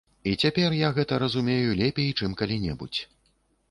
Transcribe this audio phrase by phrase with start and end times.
[0.29, 3.01] І цяпер я гэта разумею лепей, чым калі-небудзь.